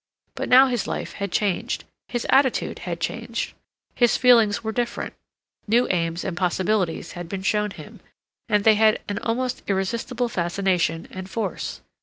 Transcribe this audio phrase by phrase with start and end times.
[0.33, 3.53] But now his life had changed; his attitude had changed;
[3.93, 5.13] his feelings were different;
[5.67, 7.99] new aims and possibilities had been shown him,
[8.49, 11.81] and they had an almost irresistible fascination and force.